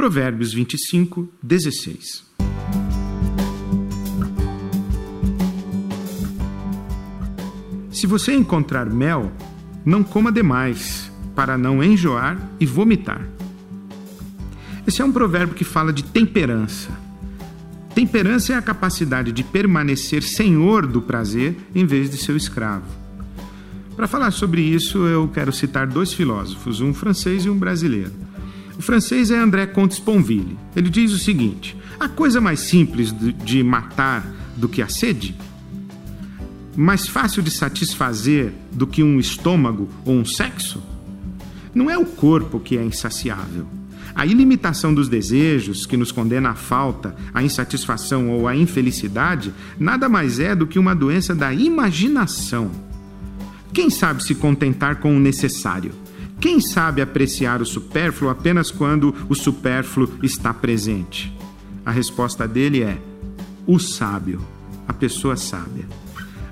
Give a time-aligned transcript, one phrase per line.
[0.00, 2.24] Provérbios 25, 16.
[7.90, 9.30] Se você encontrar mel,
[9.84, 13.20] não coma demais, para não enjoar e vomitar.
[14.86, 16.88] Esse é um provérbio que fala de temperança.
[17.94, 22.86] Temperança é a capacidade de permanecer senhor do prazer em vez de seu escravo.
[23.94, 28.29] Para falar sobre isso, eu quero citar dois filósofos, um francês e um brasileiro.
[28.80, 30.56] O francês é André Comte Sponville.
[30.74, 33.14] Ele diz o seguinte: a coisa mais simples
[33.44, 35.36] de matar do que a sede,
[36.74, 40.82] mais fácil de satisfazer do que um estômago ou um sexo,
[41.74, 43.66] não é o corpo que é insaciável
[44.14, 50.08] a ilimitação dos desejos, que nos condena à falta, à insatisfação ou à infelicidade, nada
[50.08, 52.70] mais é do que uma doença da imaginação.
[53.72, 55.92] Quem sabe se contentar com o necessário?
[56.40, 61.30] Quem sabe apreciar o supérfluo apenas quando o supérfluo está presente?
[61.84, 62.98] A resposta dele é:
[63.66, 64.40] o sábio,
[64.88, 65.86] a pessoa sábia.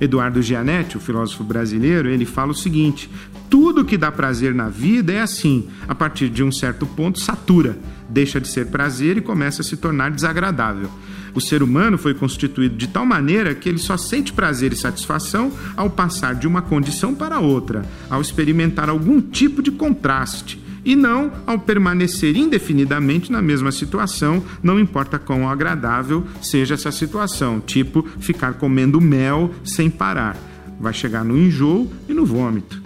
[0.00, 3.10] Eduardo Gianetti, o filósofo brasileiro, ele fala o seguinte:
[3.50, 7.78] tudo que dá prazer na vida é assim, a partir de um certo ponto satura,
[8.08, 10.90] deixa de ser prazer e começa a se tornar desagradável.
[11.34, 15.52] O ser humano foi constituído de tal maneira que ele só sente prazer e satisfação
[15.76, 21.32] ao passar de uma condição para outra, ao experimentar algum tipo de contraste e não
[21.46, 28.54] ao permanecer indefinidamente na mesma situação, não importa quão agradável seja essa situação, tipo ficar
[28.54, 30.36] comendo mel sem parar.
[30.78, 32.83] Vai chegar no enjoo e no vômito.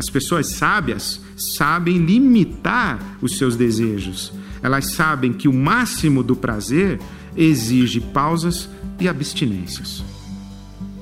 [0.00, 4.32] As pessoas sábias sabem limitar os seus desejos.
[4.62, 6.98] Elas sabem que o máximo do prazer
[7.36, 8.66] exige pausas
[8.98, 10.02] e abstinências.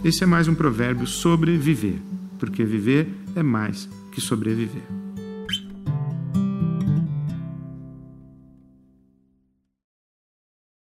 [0.02, 2.02] Esse é mais um provérbio sobre viver,
[2.40, 4.82] porque viver é mais que sobreviver.